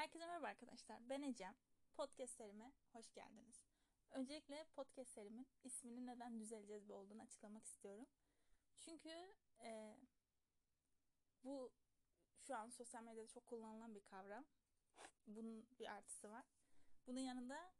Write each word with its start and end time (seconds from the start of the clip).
Herkese 0.00 0.26
merhaba 0.26 0.46
arkadaşlar. 0.46 1.08
Ben 1.08 1.22
Ecem. 1.22 1.54
Podcast 1.94 2.34
serime 2.34 2.72
hoş 2.92 3.12
geldiniz. 3.12 3.64
Öncelikle 4.10 4.64
podcast 4.64 5.10
serimin 5.10 5.46
isminin 5.64 6.06
neden 6.06 6.40
düzeleceğiz 6.40 6.88
bir 6.88 6.94
olduğunu 6.94 7.22
açıklamak 7.22 7.64
istiyorum. 7.64 8.06
Çünkü 8.78 9.34
e, 9.64 9.96
bu 11.44 11.72
şu 12.38 12.56
an 12.56 12.70
sosyal 12.70 13.02
medyada 13.02 13.28
çok 13.28 13.46
kullanılan 13.46 13.94
bir 13.94 14.00
kavram. 14.00 14.44
Bunun 15.26 15.66
bir 15.78 15.92
artısı 15.92 16.30
var. 16.30 16.44
Bunun 17.06 17.20
yanında 17.20 17.72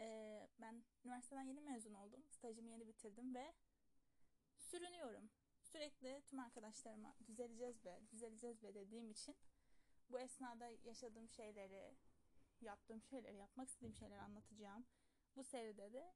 e, 0.00 0.48
ben 0.58 0.84
üniversiteden 1.04 1.42
yeni 1.42 1.60
mezun 1.60 1.94
oldum. 1.94 2.24
Stajımı 2.30 2.70
yeni 2.70 2.88
bitirdim 2.88 3.34
ve 3.34 3.54
sürünüyorum. 4.56 5.30
Sürekli 5.62 6.22
tüm 6.26 6.38
arkadaşlarıma 6.38 7.14
düzeleceğiz 7.26 7.84
be, 7.84 8.00
düzeleceğiz 8.12 8.62
be 8.62 8.74
dediğim 8.74 9.10
için 9.10 9.36
bu 10.14 10.20
esnada 10.20 10.68
yaşadığım 10.84 11.28
şeyleri, 11.28 11.96
yaptığım 12.60 13.02
şeyleri, 13.02 13.36
yapmak 13.36 13.68
istediğim 13.68 13.94
şeyleri 13.94 14.20
anlatacağım. 14.20 14.86
Bu 15.36 15.44
seride 15.44 15.92
de 15.92 16.14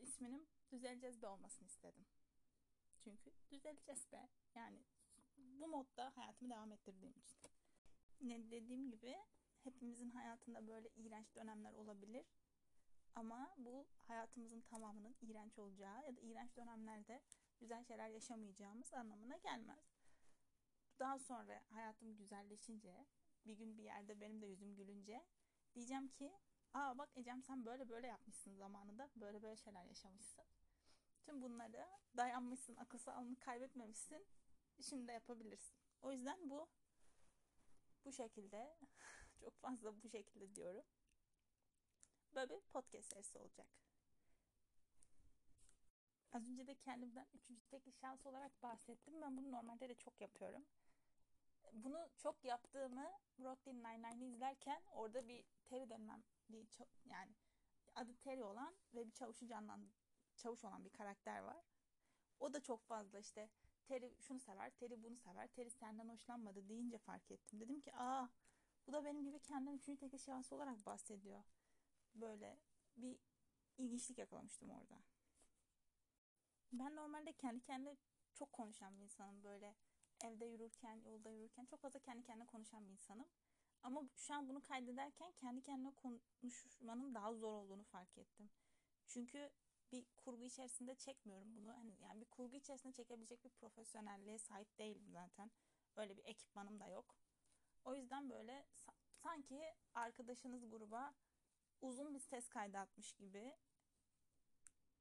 isminin 0.00 0.48
Düzeleceğiz 0.72 1.22
Be 1.22 1.26
olmasını 1.26 1.66
istedim. 1.66 2.06
Çünkü 3.04 3.30
düzeleceğiz 3.50 4.12
be. 4.12 4.28
Yani 4.54 4.82
bu 5.36 5.68
modda 5.68 6.16
hayatımı 6.16 6.50
devam 6.50 6.72
ettirdiğim 6.72 7.18
için. 7.18 7.38
Ne 8.20 8.50
dediğim 8.50 8.90
gibi 8.90 9.16
hepimizin 9.64 10.10
hayatında 10.10 10.66
böyle 10.66 10.88
iğrenç 10.88 11.34
dönemler 11.34 11.72
olabilir. 11.72 12.26
Ama 13.14 13.54
bu 13.56 13.86
hayatımızın 14.02 14.60
tamamının 14.60 15.16
iğrenç 15.20 15.58
olacağı 15.58 16.04
ya 16.04 16.16
da 16.16 16.20
iğrenç 16.20 16.56
dönemlerde 16.56 17.22
güzel 17.60 17.84
şeyler 17.84 18.08
yaşamayacağımız 18.08 18.94
anlamına 18.94 19.36
gelmez 19.36 20.01
daha 20.98 21.18
sonra 21.18 21.62
hayatım 21.70 22.16
güzelleşince 22.16 23.06
bir 23.46 23.54
gün 23.54 23.76
bir 23.78 23.82
yerde 23.82 24.20
benim 24.20 24.42
de 24.42 24.46
yüzüm 24.46 24.74
gülünce 24.76 25.24
diyeceğim 25.74 26.08
ki 26.08 26.32
aa 26.74 26.98
bak 26.98 27.10
Ecem 27.16 27.42
sen 27.42 27.64
böyle 27.64 27.88
böyle 27.88 28.06
yapmışsın 28.06 28.54
zamanında 28.54 29.10
böyle 29.16 29.42
böyle 29.42 29.56
şeyler 29.56 29.84
yaşamışsın. 29.84 30.44
Tüm 31.22 31.42
bunları 31.42 31.88
dayanmışsın, 32.16 32.76
akıl 32.76 32.98
sağlığını 32.98 33.36
kaybetmemişsin. 33.36 34.26
Şimdi 34.80 35.08
de 35.08 35.12
yapabilirsin. 35.12 35.76
O 36.02 36.12
yüzden 36.12 36.50
bu 36.50 36.68
bu 38.04 38.12
şekilde 38.12 38.78
çok 39.40 39.58
fazla 39.58 40.02
bu 40.02 40.08
şekilde 40.08 40.54
diyorum. 40.54 40.84
Böyle 42.34 42.54
bir 42.54 42.60
podcast 42.60 43.12
serisi 43.12 43.38
olacak. 43.38 43.68
Az 46.32 46.48
önce 46.48 46.66
de 46.66 46.74
kendimden 46.74 47.26
üçüncü 47.34 47.62
tekli 47.62 47.92
şans 47.92 48.26
olarak 48.26 48.62
bahsettim. 48.62 49.20
Ben 49.20 49.36
bunu 49.36 49.50
normalde 49.50 49.88
de 49.88 49.94
çok 49.94 50.20
yapıyorum 50.20 50.64
bunu 51.72 52.08
çok 52.18 52.44
yaptığımı 52.44 53.12
Brooklyn 53.38 53.84
Nine-Nine'i 53.84 54.26
izlerken 54.26 54.82
orada 54.92 55.28
bir 55.28 55.44
Terry 55.64 55.90
dönmem 55.90 56.22
bir 56.48 56.68
yani 57.04 57.34
adı 57.94 58.16
Terry 58.16 58.42
olan 58.42 58.74
ve 58.94 59.06
bir 59.06 59.12
çavuşu 59.12 59.46
canlan 59.46 59.88
çavuş 60.36 60.64
olan 60.64 60.84
bir 60.84 60.90
karakter 60.90 61.38
var. 61.38 61.64
O 62.40 62.52
da 62.52 62.62
çok 62.62 62.84
fazla 62.84 63.18
işte 63.18 63.50
Terry 63.84 64.14
şunu 64.20 64.40
sever, 64.40 64.70
Terry 64.70 65.02
bunu 65.02 65.16
sever, 65.16 65.48
Terry 65.48 65.70
senden 65.70 66.08
hoşlanmadı 66.08 66.68
deyince 66.68 66.98
fark 66.98 67.30
ettim. 67.30 67.60
Dedim 67.60 67.80
ki 67.80 67.92
aa 67.94 68.28
bu 68.86 68.92
da 68.92 69.04
benim 69.04 69.24
gibi 69.24 69.40
kendinden 69.40 69.76
üçüncü 69.76 70.08
tek 70.08 70.20
şahsı 70.20 70.54
olarak 70.54 70.86
bahsediyor. 70.86 71.42
Böyle 72.14 72.58
bir 72.96 73.18
ilginçlik 73.78 74.18
yakalamıştım 74.18 74.70
orada. 74.70 75.02
Ben 76.72 76.96
normalde 76.96 77.32
kendi 77.32 77.62
kendine 77.62 77.96
çok 78.34 78.52
konuşan 78.52 78.96
bir 78.96 79.02
insanım 79.02 79.44
böyle 79.44 79.74
evde 80.24 80.44
yürürken, 80.44 81.00
yolda 81.04 81.30
yürürken 81.30 81.64
çok 81.64 81.80
fazla 81.80 81.98
kendi 81.98 82.22
kendine 82.22 82.46
konuşan 82.46 82.86
bir 82.86 82.90
insanım. 82.90 83.26
Ama 83.82 84.02
şu 84.16 84.34
an 84.34 84.48
bunu 84.48 84.62
kaydederken 84.62 85.32
kendi 85.32 85.62
kendine 85.62 85.92
konuşmanın 85.94 87.14
daha 87.14 87.34
zor 87.34 87.52
olduğunu 87.52 87.84
fark 87.84 88.18
ettim. 88.18 88.50
Çünkü 89.06 89.50
bir 89.92 90.06
kurgu 90.16 90.44
içerisinde 90.44 90.94
çekmiyorum 90.94 91.56
bunu. 91.56 91.76
Hani 91.76 91.96
yani 92.00 92.20
bir 92.20 92.26
kurgu 92.26 92.56
içerisinde 92.56 92.92
çekebilecek 92.92 93.44
bir 93.44 93.50
profesyonelliğe 93.50 94.38
sahip 94.38 94.78
değilim 94.78 95.10
zaten. 95.10 95.50
Öyle 95.96 96.16
bir 96.16 96.24
ekipmanım 96.24 96.80
da 96.80 96.86
yok. 96.86 97.16
O 97.84 97.94
yüzden 97.94 98.30
böyle 98.30 98.66
sanki 99.22 99.74
arkadaşınız 99.94 100.70
gruba 100.70 101.14
uzun 101.80 102.14
bir 102.14 102.18
ses 102.18 102.48
kaydı 102.48 102.78
atmış 102.78 103.12
gibi 103.12 103.56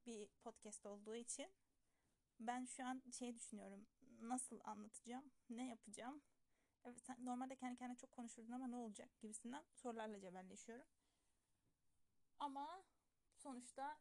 bir 0.05 0.27
podcast 0.27 0.85
olduğu 0.85 1.15
için 1.15 1.53
ben 2.39 2.65
şu 2.65 2.85
an 2.85 3.03
şey 3.11 3.35
düşünüyorum. 3.35 3.87
Nasıl 4.21 4.59
anlatacağım? 4.63 5.31
Ne 5.49 5.67
yapacağım? 5.67 6.21
Evet 6.83 7.01
sen 7.01 7.25
normalde 7.25 7.55
kendi 7.55 7.77
kendine 7.77 7.97
çok 7.97 8.11
konuşurdun 8.11 8.51
ama 8.51 8.67
ne 8.67 8.75
olacak 8.75 9.09
gibisinden 9.19 9.63
sorularla 9.73 10.19
cebelleşiyorum. 10.19 10.87
Ama 12.39 12.83
sonuçta 13.35 13.99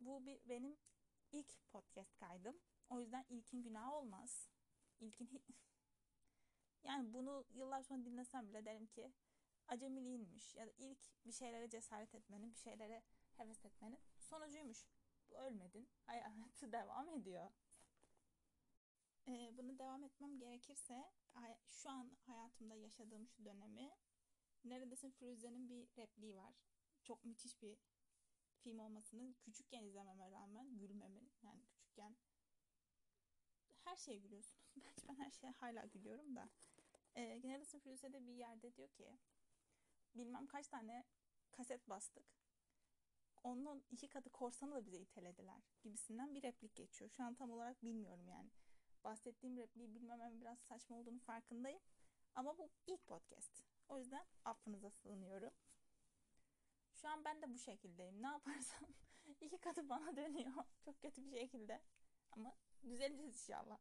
bu 0.00 0.26
bir 0.26 0.48
benim 0.48 0.76
ilk 1.32 1.70
podcast 1.70 2.16
kaydım. 2.16 2.60
O 2.88 3.00
yüzden 3.00 3.24
ilkin 3.28 3.62
günah 3.62 3.92
olmaz. 3.92 4.48
İlkin 5.00 5.44
yani 6.84 7.12
bunu 7.12 7.44
yıllar 7.50 7.82
sonra 7.82 8.04
dinlesem 8.04 8.48
bile 8.48 8.64
derim 8.64 8.86
ki 8.86 9.12
acemiliğinmiş 9.68 10.54
ya 10.54 10.66
da 10.66 10.70
ilk 10.78 11.26
bir 11.26 11.32
şeylere 11.32 11.70
cesaret 11.70 12.14
etmenin, 12.14 12.52
bir 12.52 12.58
şeylere 12.58 13.02
heves 13.36 13.64
etmenin 13.64 14.00
sonucuymuş. 14.18 14.84
Ölmedin. 15.30 15.88
Hayatı 16.06 16.72
devam 16.72 17.08
ediyor. 17.08 17.50
Devam 20.00 20.10
etmem 20.10 20.38
gerekirse 20.38 21.10
şu 21.68 21.90
an 21.90 22.16
hayatımda 22.26 22.74
yaşadığım 22.74 23.28
şu 23.28 23.44
dönemi 23.44 23.90
Neredesin 24.64 25.10
Firuze'nin 25.10 25.68
bir 25.68 25.88
repliği 25.98 26.36
var. 26.36 26.54
Çok 27.02 27.24
müthiş 27.24 27.62
bir 27.62 27.78
film 28.58 28.78
olmasının 28.78 29.32
küçükken 29.32 29.84
izlememe 29.84 30.30
rağmen 30.30 30.78
gülmemin 30.78 31.32
yani 31.42 31.62
küçükken 31.66 32.16
her 33.84 33.96
şeye 33.96 34.18
gülüyorsunuz. 34.18 34.72
Bence 34.76 35.08
ben 35.08 35.14
her 35.14 35.30
şeye 35.30 35.50
hala 35.50 35.84
gülüyorum 35.84 36.36
da. 36.36 36.50
Ee, 37.14 37.40
Neredesin 37.44 37.78
Firuze'de 37.78 38.26
bir 38.26 38.34
yerde 38.34 38.76
diyor 38.76 38.88
ki 38.88 39.18
bilmem 40.14 40.46
kaç 40.46 40.68
tane 40.68 41.04
kaset 41.50 41.88
bastık. 41.88 42.24
Onun 43.42 43.84
iki 43.90 44.08
katı 44.08 44.30
korsanı 44.30 44.74
da 44.74 44.86
bize 44.86 44.98
itelediler 44.98 45.62
gibisinden 45.82 46.34
bir 46.34 46.42
replik 46.42 46.74
geçiyor. 46.76 47.10
Şu 47.10 47.24
an 47.24 47.34
tam 47.34 47.50
olarak 47.50 47.84
bilmiyorum 47.84 48.28
yani 48.28 48.50
bahsettiğim 49.04 49.56
repliği 49.56 49.94
bilmemem 49.94 50.40
biraz 50.40 50.58
saçma 50.58 50.96
olduğunu 50.96 51.18
farkındayım. 51.18 51.80
Ama 52.34 52.58
bu 52.58 52.70
ilk 52.86 53.06
podcast. 53.06 53.64
O 53.88 53.98
yüzden 53.98 54.26
affınıza 54.44 54.90
sığınıyorum. 54.90 55.52
Şu 56.94 57.08
an 57.08 57.24
ben 57.24 57.42
de 57.42 57.50
bu 57.54 57.58
şekildeyim. 57.58 58.22
Ne 58.22 58.26
yaparsam 58.26 58.88
iki 59.40 59.58
katı 59.58 59.88
bana 59.88 60.16
dönüyor. 60.16 60.64
Çok 60.84 61.02
kötü 61.02 61.24
bir 61.24 61.30
şekilde. 61.30 61.82
Ama 62.32 62.56
düzeleceğiz 62.90 63.34
inşallah. 63.34 63.78